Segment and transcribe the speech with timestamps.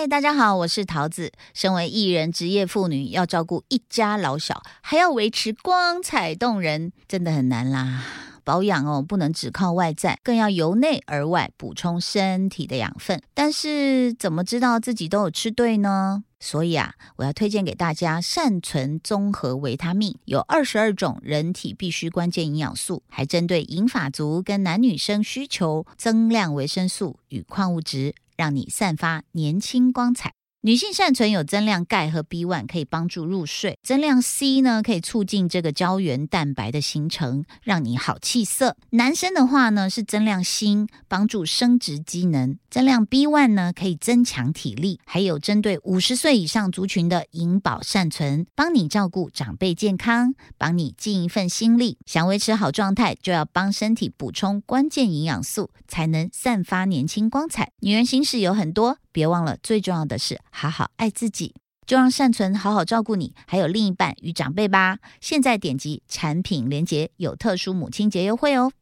[0.00, 1.30] 嗨，大家好，我是桃子。
[1.52, 8.02] 身为艺人、职业妇女，要照顾一家老小，还要维持光彩动人，真的很难啦。
[8.42, 13.20] 保养哦，不能只靠外在，更要由内而外补充身体的养分。
[13.34, 16.24] 但是怎么知道自己都有吃对呢？
[16.42, 30.39] 所以啊，我要推荐给大家善存综合维他命，有二十二种人体必需关键营养素，还针对银发族跟男女生需求增量维生素与矿物质，让你散发年轻光彩。
[30.62, 38.76] 女性善存有增量钙和 B one，可以帮助入睡；增量 C 呢，可以促进这个胶原蛋白的形成，让你好气色。
[38.90, 45.00] 男生的话呢，是增量锌，帮助生殖机能；增量 B one 呢，可以增强体力。
[45.06, 51.96] 还有针对五十岁以上族群的银保善存，帮你照顾长辈健康，帮你尽一份心力。
[52.04, 57.72] 想维持好状态，就要帮身体补充关键营养素，才能散发年轻光彩。
[57.80, 58.98] 女人心事有很多。
[59.12, 61.54] 别忘了，最重要的是好好爱自己，
[61.86, 64.98] 就让善存好好照顾你，还有另一半与长辈吧。
[65.20, 68.72] 现在点击产品链接，有特殊母亲节优惠哦。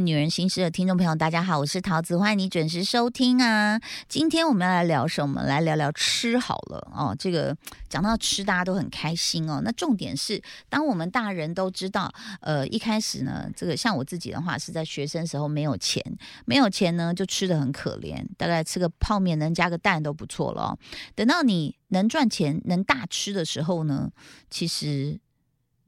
[0.00, 3.78] 女人心事的听众朋友，大家好，我是桃子，欢迎你准时收听啊！
[4.08, 5.42] 今天我们要来聊什么？
[5.42, 7.14] 来聊聊吃好了哦。
[7.18, 7.54] 这个
[7.88, 9.60] 讲到吃，大家都很开心哦。
[9.62, 16.02] 那重点是，当我们大人都知道，呃，一开始呢，这个像我自己的话，是在学生时候没有钱，
[16.46, 20.78] 没有钱呢，就吃的很可怜，大概吃个泡面能加个蛋都不错了哦。
[21.14, 24.10] 等到你能赚钱、能大吃的时候呢，
[24.48, 25.20] 其实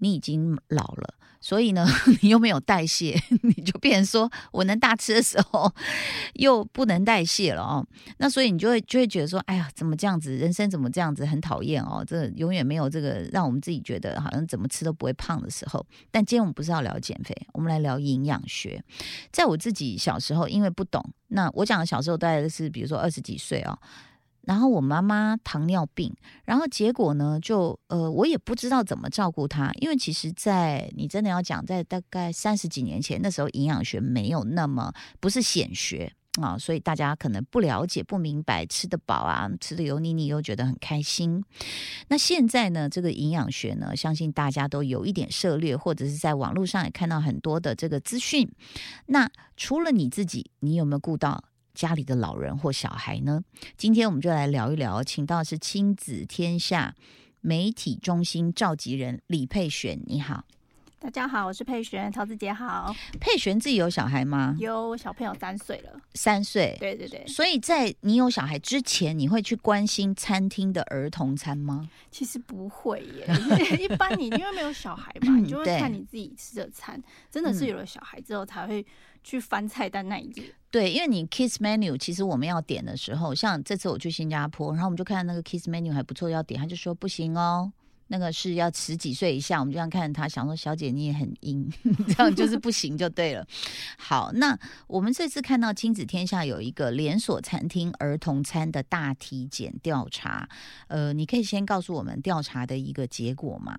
[0.02, 1.14] 你已经老了。
[1.40, 1.84] 所以呢，
[2.22, 5.72] 你又没有代谢， 你就变成说我能大吃的时候
[6.34, 7.84] 又不能代谢了哦。
[8.18, 10.36] 那所以你就会就会觉得说，哎呀，怎么这样子？
[10.36, 11.26] 人生怎么这样子？
[11.26, 12.04] 很讨厌哦。
[12.06, 15.84] 这永远没有这个让我们自己觉得好像怎么吃都不会胖的时候。
[16.12, 18.80] 但今天我们不是要聊减肥，我们来聊营养学。
[19.32, 23.76] 在我自己小时候，因为不懂，那我讲的小时候大概是比如说二十几岁哦。
[24.44, 26.14] 然后我妈妈糖尿病，
[26.44, 41.44] 然后结果呢，就呃，我也不知道怎么照顾她，因为其实，在你真的要讲，在大概三十几年前，那时候营养学没有那么不是显学啊，所以大家可能不了解、不明白，吃得饱啊，吃的油腻腻又觉得很开心。
[42.08, 48.50] 那现在呢，这个营养学呢，相信大家都有一点涉猎，或者是在网络上也看到很多的这个资讯。
[49.06, 51.44] 那除了你自己，你有没有顾到？
[51.74, 53.42] 家里的老人或小孩呢？
[53.76, 56.94] 今天我们就来聊一聊，请到是亲子天下
[57.40, 60.44] 媒体中心召集人李佩璇，你好，
[61.02, 62.94] 大家好，我是佩璇，桃子姐好。
[63.18, 64.56] 佩璇自己有小孩吗？
[64.60, 67.26] 有小朋友三岁了，三岁，对对对。
[67.26, 71.90] 所以在你有小孩之前，你会去关心餐厅的儿童餐吗？
[72.12, 73.26] 其实不会耶，
[73.82, 78.86] 一般你因为没有小孩嘛， 你就会看你自己吃的餐，真的是有了小孩之后才会。
[79.24, 87.70] 去翻菜单那一页，对，因为你 kiss menu，其实我们要点的时候，像这次我去新加坡，然后我们就看那个 kiss menu 还不错，要点，他就说不行哦，
[88.12, 91.66] 那个是要十几岁以下，我们就这样看他，想说小姐你也很阴，
[92.08, 93.46] 这样就是不行就对了。
[93.96, 94.54] 好，那
[94.86, 100.46] 我们这次看到亲子天下有一个连锁餐厅儿童餐的大体检调查，
[100.88, 103.74] 呃，你可以先告诉我们调查的一个结果吗？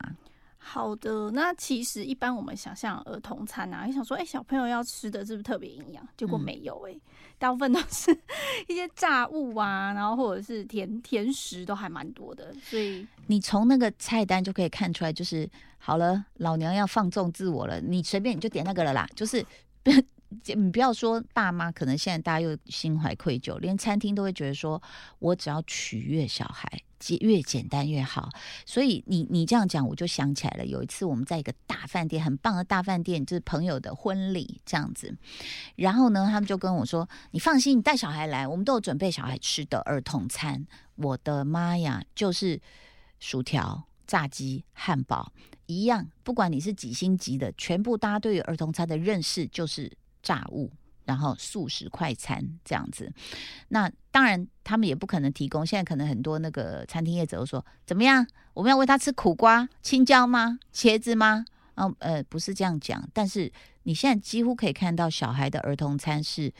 [0.65, 6.07] 好的，那其实一般我们想象儿童餐啊，你想说，哎，小朋友要吃的是不是特别营养？
[6.15, 6.95] 结果没有，哎，
[7.37, 8.17] 大部分都是
[8.67, 12.53] 一些炸物啊，然后或者是甜甜食都还蛮多的。
[12.63, 15.47] 所以你从那个菜单就可以看出来，就是
[15.77, 19.45] 好了，老娘要放纵自我了，你随便你就点那个了啦，就是。
[20.45, 24.81] 你不要说爸妈，可能现在大家又心怀愧疚，连餐厅都会觉得说，
[25.19, 26.67] 我只要取悦小孩，
[27.21, 28.29] 越简单越好。
[28.65, 30.65] 所以你你这样讲，我就想起来了。
[30.65, 35.15] 有一次我们在一个大饭店，很棒的大饭店，就是朋友的婚礼这样子。
[35.75, 40.65] 然后呢，他们就跟我说：“你放心，你带小孩来，我们都有准备小孩吃的儿童餐。”
[40.95, 42.61] 我的妈呀，就是
[43.19, 45.31] 薯条、炸鸡、汉堡
[45.65, 49.91] 一样，不管你是几星级的，全部大家对于儿童餐的认识就是。
[50.23, 50.71] 炸物，
[51.05, 53.11] 然后素食快餐这样子，
[53.67, 55.65] 那当然他们也不可能提供。
[55.65, 58.25] 现在可能很多那个餐厅业者都说，怎么样？
[58.53, 60.59] 我们要喂他吃苦瓜、青椒吗？
[60.73, 61.45] 茄子吗？
[61.75, 63.07] 哦，呃，不是这样讲。
[63.13, 63.51] 但是
[63.83, 66.53] 你现在几乎可以看到，小孩的儿童餐是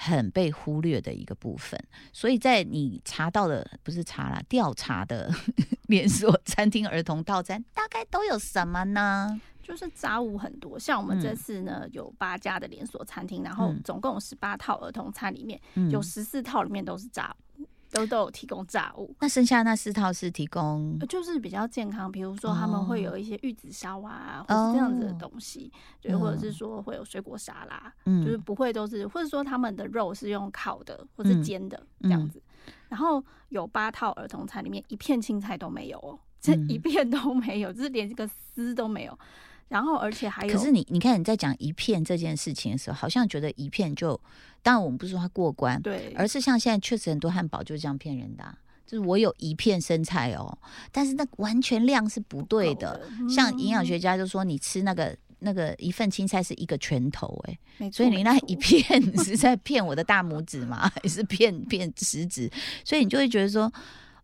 [0.00, 1.78] 很被忽略的一个部分。
[2.12, 5.28] 所以在你查到的，不是查了调查的
[5.88, 9.40] 连锁餐厅儿童套餐，大概都有什么呢？
[9.60, 17.67] 就是杂物很多，像我们这嗯次呢有八家的连锁餐厅，然后嗯总共有十八套儿童餐，里面嗯有十四套里面都是杂物，
[18.00, 19.14] 都都有提供炸物。
[19.20, 32.42] 那剩下那四套是提供呃就是比较健康，比如说他们会哦有一些玉子烧啊，或是这样子的哦东西，对，或者是嗯说会有水果沙拉，嗯就是不会都是，或者说他们的肉是用烤的或是嗯煎的这样嗯子。
[32.88, 39.18] 然后有八套儿童餐，里面一片青菜都没有哦，这嗯一片都没有，就是连这个丝都没有。
[39.68, 44.18] 然后而且还有，可是你你看你在讲一片这件事情的时候，好像觉得一片就，
[44.62, 48.56] 当然我们不是说它过关，对，而是像现在确实很多汉堡就是这样骗人的啊、
[48.86, 50.58] 就是我有一片生菜哦，
[50.90, 53.02] 但是那完全量是不对够的。
[53.28, 58.82] 像营养嗯学家就说，你吃那个那个一份青菜是一个拳头、哎，所以你那一片
[59.18, 60.90] 是在骗我的大拇指吗？
[61.02, 62.50] 还是骗骗食指？
[62.82, 63.70] 所以你就会觉得说，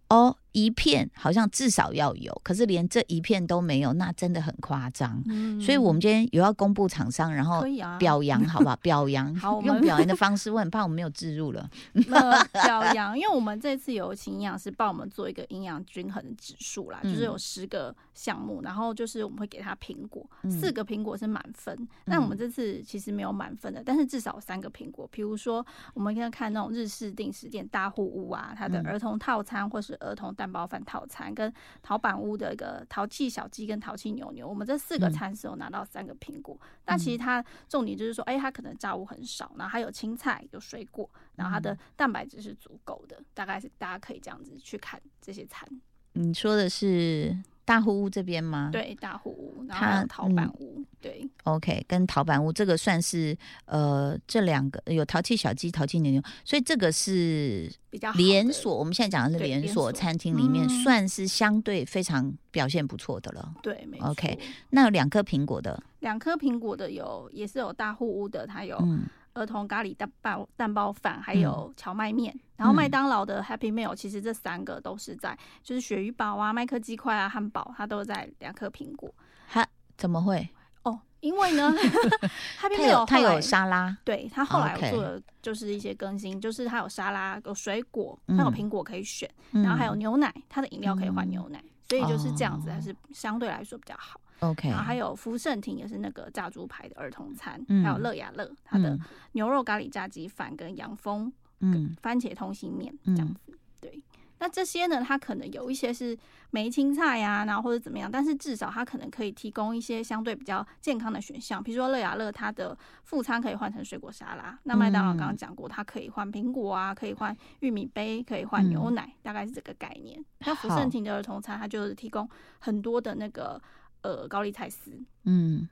[0.08, 5.22] 哦，一片好像至少要有，可是连这一片都没有，那真的很夸张。
[5.26, 7.62] 嗯所以我们今天有要公布厂商，然后
[7.98, 8.76] 表扬，好不好？
[8.76, 11.68] 表扬， 好用表扬的方式，我很怕我们没有置入了。
[12.10, 21.76] 呃表扬，因为我们这次有请营养师帮我们做一个营养均衡的指数啦，就是有嗯十个项目，然后就是我们会给他苹果，嗯四个苹果是满分。
[22.04, 25.08] 那我们这次其实没有满分的，但是至少有三个苹果。
[25.10, 25.64] 比如说，
[25.94, 31.50] 我们可以看那种日式定时店大户屋啊，它的嗯儿童套餐或是儿童蛋包饭套餐，跟
[31.80, 36.54] 陶板屋的一个淘气小鸡跟淘气牛牛，我们这四个嗯餐是有拿到三个苹果。
[36.84, 45.66] 那其实它重点就是说，哎、它可能炸物很少，然后还有青菜、有水果，然后它嗯的蛋白质是足够的，大概是大家可以这样子去看这些餐。
[46.12, 48.68] 你说的是大户屋这边吗？
[48.72, 58.76] 对，大户屋，然后它还有陶板嗯屋，对，，OK，跟陶板屋这个算是呃这两个有淘气小鸡、淘气牛牛，所以这个是比较连锁。
[58.76, 63.54] 我们现在讲的是连锁餐厅里面嗯算是相对非常表现不错的了。
[63.62, 64.38] 对，没 OK
[64.70, 72.38] 那有两颗苹果的，两颗苹果的有，也是有大户屋的，它有嗯，儿童咖喱蛋包蛋包饭，还有荞麦面。
[72.56, 79.12] 然后麦当劳的 Happy Meal，其实这三个都是在，就是鳕鱼堡啊、麦克鸡块啊、汉堡，它都在两颗苹果。
[79.46, 79.66] 哈
[79.96, 80.48] 怎么会？
[80.84, 81.72] 哦，因为呢，
[82.60, 94.20] Happy 它 Meal 有它有沙拉，对它后来有做的就是一些更新，就是它有沙拉、有水果，嗯它有苹果可以选，然后还有嗯牛奶，它的饮料可以换嗯牛奶，所以就是这样子，哦还是相对来说比较好。
[94.40, 99.00] OK，然后还有福盛庭也是那个炸猪排的儿童餐，嗯还有乐雅乐它的嗯。
[99.32, 101.96] 牛肉咖喱炸鸡饭跟洋风嗯。
[102.02, 103.58] 番茄通心面这样嗯子。
[103.80, 104.02] 对，
[104.38, 106.16] 那这些呢，它可能有一些是
[106.50, 120.22] 没青菜呀、然后或者怎么样，但是至少它可能可以提供一些相对比较健康的选项，比如说乐雅乐它的副餐可以换成水果沙拉，那麦当劳刚刚讲过，它可以换苹果啊，可以换玉米杯，可以换牛奶，大概是这个概念。
[120.40, 122.28] 那福盛庭的儿童餐，它就是提供
[122.58, 123.60] 很多的那个
[124.02, 124.92] 呃高丽菜丝，
[125.24, 125.68] 嗯，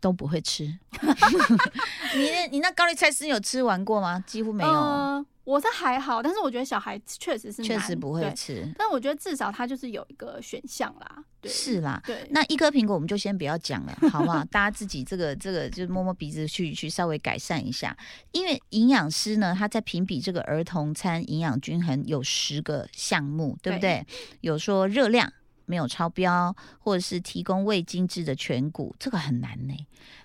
[0.00, 0.64] 都不会吃。
[2.16, 4.22] 你那你那高丽菜丝有吃完过吗？
[4.26, 8.68] 几乎没有，呃，我是还好，但是我觉得小孩确实是确实不会吃。
[8.76, 14.44] 但我觉得至少它就是有一个选项啦，对，是啦，对，那一颗苹果我们就先不要讲了，好不好？
[14.46, 17.96] 大家自己这个这个就摸摸鼻子去去稍微改善一下，
[18.32, 24.04] 因为营养师呢他在评比这个儿童餐营养均衡有十个项目，对不对？
[24.40, 25.32] 有说热量。
[25.70, 29.74] 没有超标，或者是提供未精制的全谷，这个很难呢，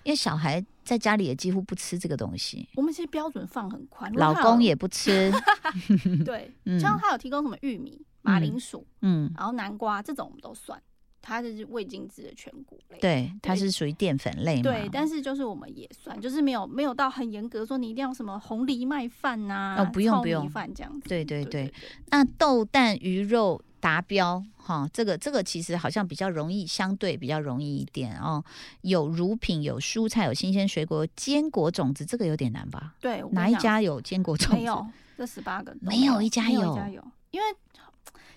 [0.02, 5.32] 因为小孩在家里也几乎不吃这个东西，我们其实标准放很宽，老公也不吃
[6.26, 10.80] 对，嗯像他有提供什么玉米、马铃薯，嗯，然后南瓜这种我们都算，
[11.22, 12.98] 它是未精制的全谷类。
[13.00, 21.08] 对，它是属于淀粉类嘛，对，但是就是我们也算，就是没有没有到很严格说你一定要什么红藜麦饭呐、哦不用不用饭这样子。
[21.08, 21.74] 对对对对
[22.10, 28.44] 那豆蛋鱼肉达标哈，这个这个其实好像比较容易，相对比较容易一点哦。
[28.80, 32.96] 有乳品，有蔬菜，有新鲜水果，有坚果种子，这个有点难吧？
[33.00, 34.56] 对，哪一家有坚果种子？
[34.56, 34.84] 没有？
[35.16, 37.46] 这十八个都没有一家有有一家有，因为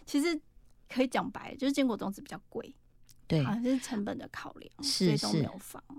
[0.05, 0.39] 其实
[0.87, 2.71] 可以讲白，就是坚果种子比较贵，
[3.27, 5.49] 对好，像是成本的考量，是是。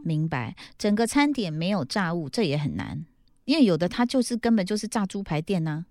[0.05, 0.55] 明白。
[0.79, 3.05] 整个餐点没有炸物，这也很难，
[3.47, 5.85] 因为有的它就是根本就是炸猪排店呐、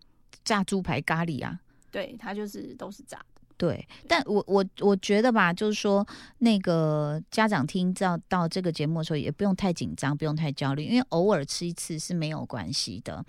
[0.46, 1.60] 炸猪排咖喱啊。
[1.92, 3.39] 对，它就是都是炸的。
[3.60, 13.22] 对，但我我我觉得吧，就是说那个家长听到到这个节目的时候，也不用太紧张，不用太焦虑，因为偶尔吃一次是没有关系的。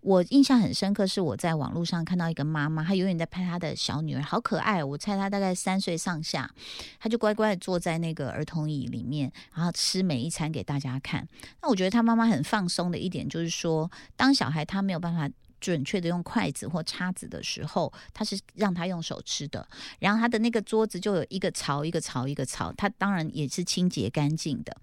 [0.00, 6.50] 我印象很深刻，是我在网络上看到一个妈妈，她永远在拍她的小女儿，好可爱，我猜她大概三岁上下，
[6.98, 11.24] 她就乖乖的坐在那个儿童椅里面，然后吃每一餐给大家看。
[11.62, 15.30] 那我觉得她妈妈很放松的一点就是说，当小孩他没有办法。
[15.60, 19.66] 准确的用筷子或叉子的时候，他是让他用手吃的。
[19.98, 24.76] 然后他的那个桌子就有一个槽一个槽一个槽，他当然也是清洁干净的。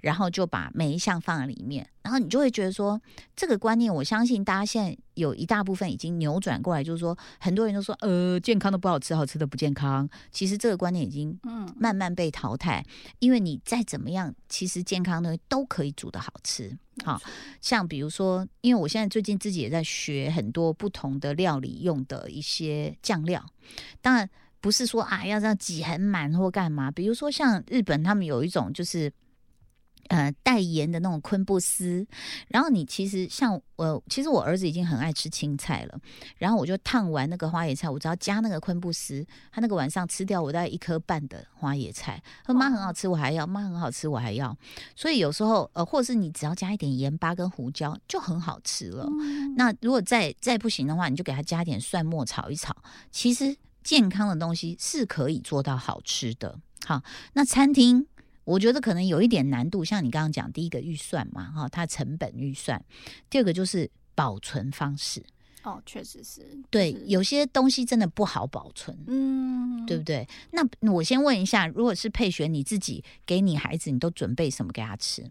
[0.00, 3.00] 然后就把每一项放在里面，然后你就会觉得说，
[3.34, 10.08] 这个观念，我相信大家现在有一大部分已经扭转过来，就是说，很多人都说，呃，健康的不好吃，好吃的不健康。
[10.30, 12.86] 其实这个观念已经嗯，慢慢被淘汰，
[13.18, 16.78] 因为你再怎么样，其实健康的都可以煮的好吃。
[17.04, 17.20] 好，
[17.60, 23.44] 像比如说，因为我现在最近自己也在学很多不同的料理用的一些酱料，
[24.00, 26.88] 当然不是说啊要这样挤很满或干嘛。
[26.88, 29.12] 比如说像日本他们有一种就是。
[30.08, 32.06] 呃，带盐的那种昆布丝，
[32.48, 35.98] 然后你其实像我，其实我儿子已经很爱吃青菜了，
[36.38, 44.56] 然后我就烫完那个花椰菜，我只要加那个昆布丝，他那个晚上吃掉我大概一颗半的花椰菜，妈很好吃，我还要，妈很好吃，我还要，
[44.94, 49.06] 所以有时候呃，或者是你只要加一点盐巴跟胡椒就很好吃了。
[49.10, 52.76] 嗯那如果再再不行的话，你就给他加点蒜末炒一炒。
[53.10, 56.58] 其实健康的东西是可以做到好吃的。
[56.84, 58.06] 好，那餐厅
[58.46, 62.80] 我觉得可能有一点难度，像你刚刚讲，第一个预算嘛，哈，它成本预算；
[63.28, 65.20] 第二个就是保存方式。
[65.64, 68.96] 哦，确实是，对，就是有些东西真的不好保存。
[69.08, 70.24] 嗯，对不对？
[70.52, 70.62] 那
[70.92, 75.28] 我先问一下，如果是佩璇你自己给你孩子，你都准备什么给他吃？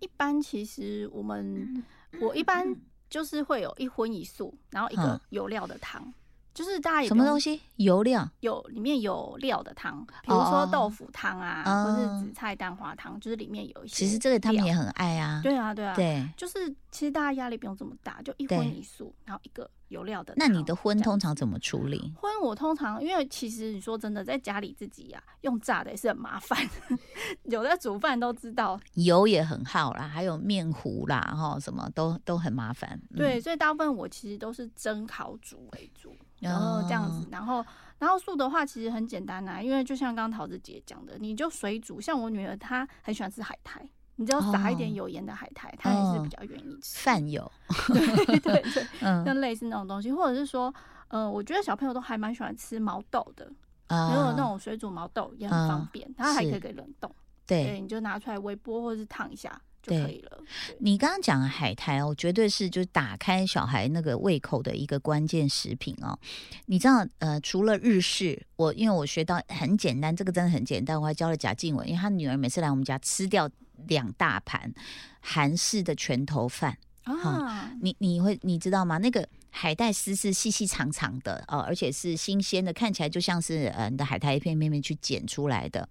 [0.00, 1.84] 一般其实我们
[2.20, 2.74] 我一般
[3.08, 6.12] 就是会有一荤一素，然后一个嗯有料的汤，
[6.58, 7.60] 就是大家也什么东西？
[7.76, 8.28] 油料？
[8.40, 13.94] 有里面有料的汤，比如哦说豆腐汤啊，哦或是紫菜蛋花汤，就是里面有一些。
[13.94, 15.40] 其实这个他们也很爱啊。
[15.40, 16.28] 对啊对啊，对。
[16.36, 20.34] 就是其实大家压力不用这么大，就一荤一素，然后一个有料的。
[20.36, 22.12] 那你的荤通常怎么处理？
[22.20, 26.58] 荤我通常因为其实你说真的，在家里自己呀、用炸的也是很麻烦，
[27.44, 28.80] 有的煮饭都知道。
[28.94, 33.00] 油也很耗啦，还有面糊啦，哈，什么都都很麻烦。
[33.10, 37.64] 嗯对，，所以大部分我其实都是蒸、烤、煮为主，然后这样哦子，然后
[37.98, 42.00] 然后素的话其实很简单啊，因为就像刚刚桃子姐讲的，你就水煮。
[42.00, 46.98] 像我女儿她很喜欢吃海苔，你只要撒一点哦有盐的海苔，她也是比较愿意吃。
[47.04, 47.50] 饭油，
[47.88, 50.72] 对对对， 嗯像类似那种东西，或者是说，
[51.08, 53.50] 呃，我觉得小朋友都还蛮喜欢吃毛豆的，
[53.88, 57.12] 啊如果那种水煮毛豆也很方便，它还可以给冷冻，
[57.46, 57.80] 对，对。
[57.80, 60.38] 你就拿出来微波或者是烫一下就对可以了。
[60.78, 66.18] 你刚刚讲的海苔哦，绝对是就是打开小孩那个胃口的一个关键食品哦。
[66.66, 73.48] 你知道，呃，除了日式，我因为我学到很简单，这个真的很简单，我还教了贾静雯，因为她女儿每次来我们家吃掉
[73.86, 74.72] 两大盘
[75.20, 76.78] 韩式的拳头饭。
[77.16, 78.98] 啊，你你会你知道吗？
[78.98, 85.88] 那个海带丝是细细长长的哦，而且是新鲜的，看起来就像是呃你的海苔一片片片去剪出来的。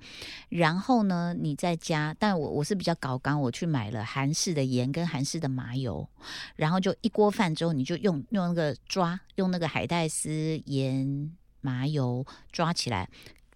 [0.50, 6.08] 然后呢，你再加，但我我是比较搞刚，我去买了韩式的盐跟韩式的麻油，
[6.56, 11.32] 然后就一锅饭之后，你就用用那个抓，用那个海带丝、盐、
[11.62, 13.10] 麻油抓起来。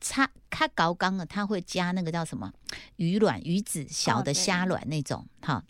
[0.03, 2.51] 它它搞刚了，它会加那个叫什么
[2.95, 5.63] 鱼卵、鱼子、小的虾卵那种，哈、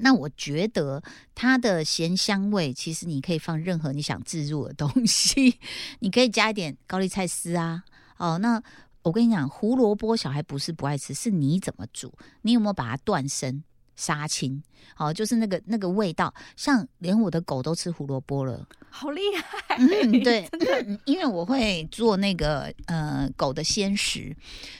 [0.00, 1.02] 那我觉得
[1.34, 5.58] 它的咸香味，其实你可以放任何你想置入的东西，
[6.00, 7.84] 你可以加一点高丽菜丝啊。
[8.16, 8.62] 哦，那
[9.02, 13.62] 我跟你讲，胡萝卜小孩不是不爱吃，是你怎么煮，你有没有把它断生、
[14.00, 14.62] 杀青？
[14.96, 18.66] 哦，就是那个那个味道，像连我的狗都吃胡萝卜了。
[18.88, 19.76] 好厉害！
[19.76, 20.48] 嗯， 对，
[20.86, 24.34] 嗯因为我会做那个呃狗的鲜食。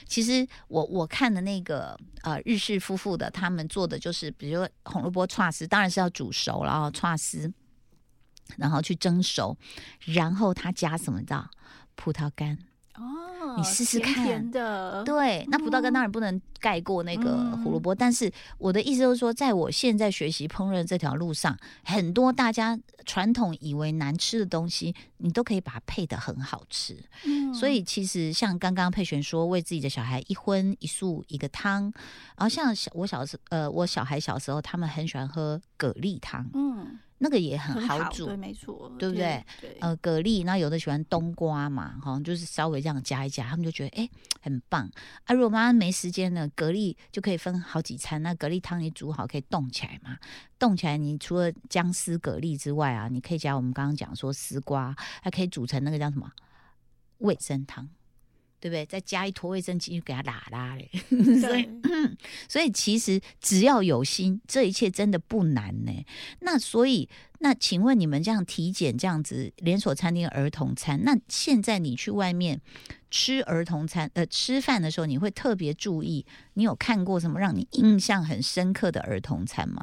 [0.07, 7.51] 其实我我看的那个呃日式夫妇的，他们做的就是，比如说红萝卜串丝，当然是要煮熟，然后串丝，
[8.57, 9.55] 然后去蒸熟，
[9.99, 11.19] 然后他加什么？
[11.19, 11.49] 你知道？
[11.95, 12.57] 葡萄干。
[12.95, 26.97] 哦，你试试看甜的，对，那葡萄干当然不能盖过那个胡萝卜，但是我的意思就是说，在我现在学习烹饪这条路上，很多大家传统以为难吃的东西，你都可以把它配得很好吃。
[27.23, 31.83] 嗯所以其实像刚刚佩璇说，为自己的小孩一荤一素一个汤，
[32.37, 38.35] 然后像小我小时呃我小孩小时候，他们很喜欢喝蛤蜊汤，嗯，那个也很很好煮对，。
[38.35, 39.45] 没错，对不对？
[39.61, 44.09] 对，呃，蛤蜊，那有的喜欢冬瓜嘛，哈，就是稍微这样加一加，他们就觉得哎、
[44.41, 44.89] 很棒
[45.25, 45.33] 啊。
[45.35, 50.17] 如果妈妈没时间呢，蛤蜊就可以分好几餐，那蛤蜊汤你煮好可以冻起来嘛，
[50.57, 56.31] 冻起来你除了姜丝蛤蜊之外啊，你可以加我们刚刚讲说丝瓜，还可以煮成那个叫什么
[57.19, 57.87] 味噌汤。
[58.61, 58.85] 对不对？
[58.85, 60.87] 再加一坨卫生巾给他拉拉嘞，
[61.41, 61.67] 所以
[62.47, 65.91] 所以其实只要有心，这一切真的不难呢。
[66.41, 72.61] 那所以，那请问你们这样体检这样子连锁餐厅儿童餐，那现在你去外面
[73.09, 79.81] 吃儿童餐呃吃饭的时候，你会特别注意，你有看过什么让你印象很深刻的儿童餐吗？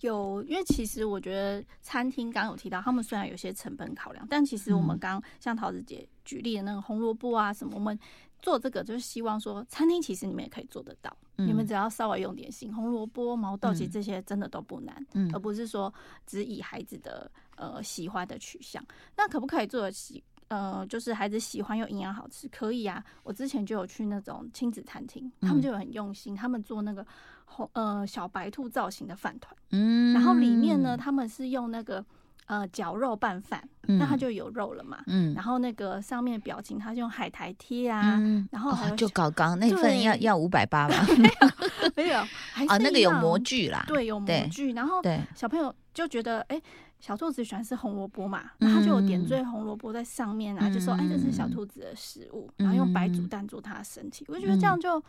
[0.00, 7.98] 有，因为其实我觉得餐厅刚刚有提到，他们虽然有些成本考量，但其实我们嗯刚像桃子姐举例的那个红萝卜啊什么，我们
[8.42, 15.92] 做这个就是希望说，餐厅其实你们也可以做得到，你们嗯只要稍微用点心，红萝卜、毛豆，其实嗯这些真的都不难，嗯而不是说
[16.26, 18.84] 只以孩子的呃喜欢的取向。
[19.16, 20.22] 那可不可以做的喜？
[20.48, 23.04] 呃，就是孩子喜欢又营养好吃，可以啊。
[23.22, 27.06] 我之前就有去那种亲子餐厅，他嗯们就有很用心，他们做那个
[27.44, 29.54] 红呃小白兔造型的饭团。
[29.72, 32.02] 嗯然后里面呢，，他们是用那个
[32.48, 34.98] 呃绞肉拌饭，那它就有肉了嘛。
[35.06, 41.50] 嗯然后那个上面表情，它就用海苔贴啊，然后还有小搞刚那份要要五百八嘛， 没有，
[41.94, 42.20] 没有
[42.52, 44.72] 还是啊，那个有模，具啦，对，有模具。
[44.72, 45.00] 然后，
[45.34, 46.60] 小朋友就觉得，哎、
[46.98, 54.24] 小兔子喜欢吃红萝卜嘛，那他就有点嗯缀红萝卜在上面啊，就说，哎、这是小嗯兔子的食物，然后用白煮嗯蛋做它的身体。
[54.28, 55.02] 我就觉得这样就，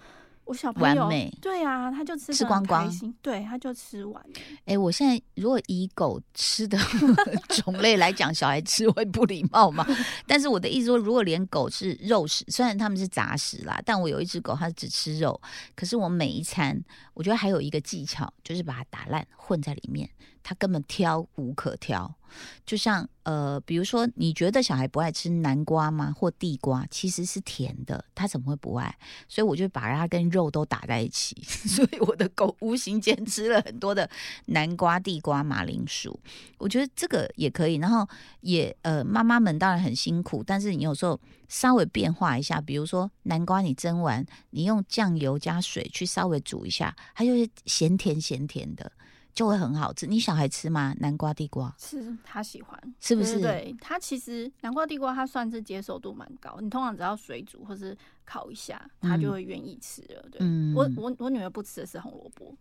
[0.49, 2.91] 我小朋友完美对啊，他就吃吃光光，
[3.21, 4.29] 对，他就吃完了。
[4.65, 6.75] 哎，我现在如果以狗吃的
[7.63, 9.85] 种类来讲，小孩吃会不礼貌吗？
[10.25, 15.39] 但是我的意思说，如果连狗是肉食，虽然他们是杂食啦，但我有一只狗，它只吃肉，
[15.75, 20.09] 可是我每一餐，我觉得还有一个技巧，就是把它打烂混在里面，
[20.49, 22.11] 他根本挑无可挑。
[22.63, 26.13] 就像呃，比如说，你觉得小孩不爱吃南瓜吗？
[26.15, 28.95] 或地瓜，其实是甜的，他怎么会不爱？
[29.27, 34.09] 所以我就把它跟肉都打在一起， 所以我的狗无形间吃了很多的
[34.45, 36.19] 南瓜、地瓜、马铃薯。
[36.57, 38.07] 我觉得这个也可以，然后
[38.41, 48.91] 也呃，妈妈们当然很辛苦，但是你有时候稍微变化一下，比如说南瓜你蒸完，你用酱油加水去稍微煮一下，它就是咸甜咸甜的，
[49.39, 50.05] 就会很好吃。
[50.05, 50.93] 你小孩吃吗？
[50.99, 53.35] 南瓜、地瓜吃他喜欢，是不是？
[53.39, 56.57] 对对，他其实南瓜、地瓜，他算是接受度蛮高。
[56.59, 60.25] 你通常只要水煮或是烤一下，他就嗯会愿意吃了。
[60.29, 62.53] 对，嗯我我我女儿不吃的是红萝卜，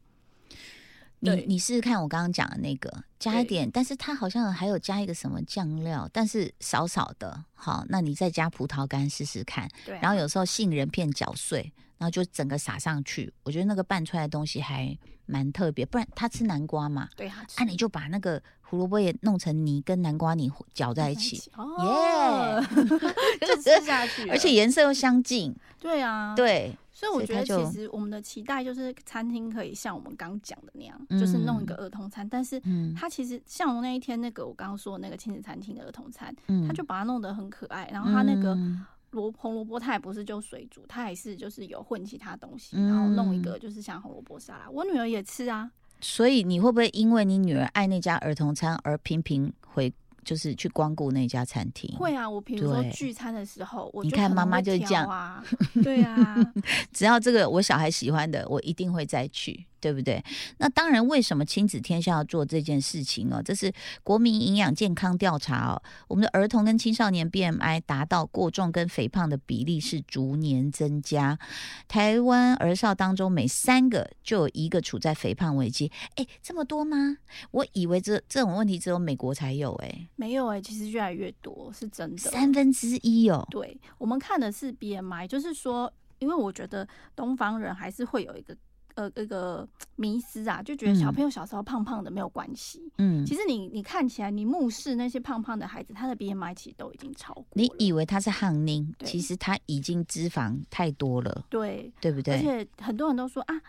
[1.21, 7.45] 你你试试看我刚刚讲的那个，加一点，但是它好像还有加一个什么酱料，但是少少的。
[7.55, 13.33] 好，那你再加葡萄干试试看，对啊、然后有时候杏仁片搅碎，然后就整个撒上去。
[13.43, 14.97] 我觉得那个拌出来的东西还
[15.27, 22.63] 蛮特别，不然他吃南瓜嘛，对他吃啊，你就把那个胡萝卜也弄成泥，跟南瓜泥搅在一起，哦，
[23.45, 25.55] 就吃下去，而且颜色又相近。
[25.81, 38.55] 对啊，，对，所以我觉得其实我们的期待就是餐厅可以像我们刚讲的那样，嗯就是弄一个儿童餐，但是嗯它其实像我那一天那个我刚刚说的那个亲子餐厅的儿童餐，嗯他就把它弄得很可爱，然后他那个。
[38.55, 44.71] 嗯萝红萝卜它也不是就水煮，它还是就是有混其他东西，嗯然后弄一个就是像红萝卜沙拉。
[44.71, 49.91] 我女儿也吃啊，所以你会不会因为你女儿爱那家儿童餐而频频回，
[50.25, 51.97] 就是去光顾那家餐厅？
[51.97, 52.29] 会啊。
[52.29, 55.43] 我比如说聚餐的时候，我你看妈妈就是这样啊，
[55.83, 56.37] 对啊，
[56.93, 60.23] 只要这个我小孩喜欢的，我一定会再去，对不对？
[60.59, 63.43] 那当然，为什么亲子天下要做这件事情哦？
[63.45, 71.39] 这是国民营养健康调查哦，我们的儿童跟青少年 BMI 达到过重跟肥胖的比例是逐年增加，
[71.87, 77.19] 台湾儿少当中每三个就有一个处在肥胖危机，哎，这么多吗？
[77.51, 82.19] 我以为这这种问题只有美国才有，哎，没有哎、其实越来越多，是真的。
[82.19, 88.57] 三分之一哦，对，我们看的是 BMI，就是说，因为我觉得东方人还是会有一个
[88.99, 92.93] 呃一个迷思啊，就觉得小嗯朋友小时候胖胖的没有关系。
[92.99, 97.47] 嗯其，实你你看起来，你目视那些胖胖的孩子，他的 BMI 其实都已经超过。
[97.53, 102.35] 你以为他是汉宁，其实他已经脂肪太多了，对，对不对？
[102.35, 103.61] 而且很多人都说啊，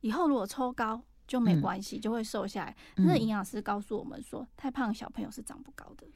[0.00, 2.74] 以后如果抽高就没嗯关系，就会瘦下来。
[2.96, 6.06] 嗯那营养师告诉我们说，太胖的小朋友是长不高的。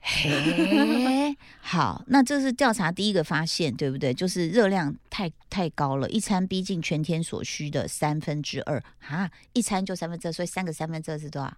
[0.00, 4.14] 嘿，好，那这是调查第一个发现，对不对？
[4.14, 11.56] 就是热量太太高了，一餐逼近全天所需的三分之二啊，一餐就三分之二，所以三个三分之二是多少？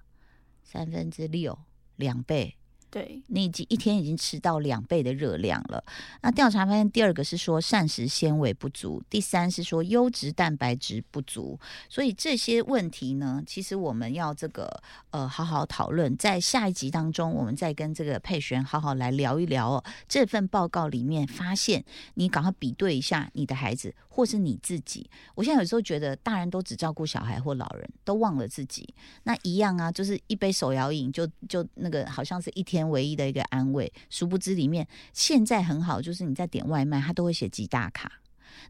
[0.65, 1.59] 三分之六，
[1.97, 2.57] 两倍。
[2.91, 5.83] 对，你已经一天已经吃到两倍的热量了。
[6.23, 11.57] 那调查发现，第二个是说膳食纤维不足，第三是说优质蛋白质不足。
[11.89, 19.85] 所以这些问题呢，其实我们要这个呃好好讨论，在下一集当中，我们再跟这个佩璇好好来聊一聊哦。
[20.09, 25.09] 这份报告里面发现，你赶快比对一下你的孩子或是你自己。
[25.37, 28.93] 我现在有时候觉得，大人都只照顾小孩或老人，都忘了自己。
[29.23, 38.13] 那一样啊，就是一杯手摇饮就就那个好像是一天唯一的一个安慰，殊不知里面现在很好，就是你在点外卖，他都会写几大卡。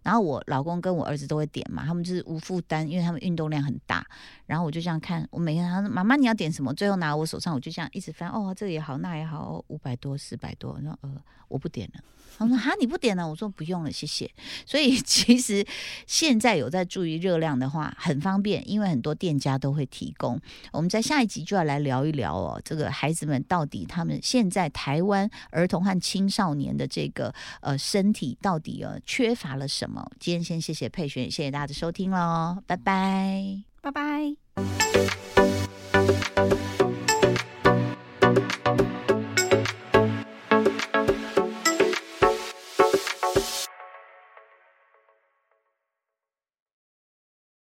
[0.02, 4.06] 然后我老公跟我儿子都会点嘛，他们就是无负担，因为他们运动量很大。
[4.46, 6.74] 然后我就这样看，我每天他说妈妈你要点什么？
[6.74, 11.16] 最后拿我手上，我就这样一直翻，哦这个也好，那也好，五百多四百多，然后呃
[11.48, 12.00] 我不点了。
[12.38, 13.28] 他说哈你不点了？
[13.28, 14.30] 我说不用了，谢谢。
[14.64, 15.66] 所以 其实
[16.06, 20.40] 现在有在注意热量的话，很方便，因为很多店家都会提供。
[20.72, 30.04] 我们在下一集就要来聊一聊哦，这个孩子们到底他们现在台湾儿童和青少年的这个呃身体到底呃缺乏了什么？
[30.18, 34.36] 今天先谢谢佩璇，谢谢大家的收听喽，拜拜，拜拜。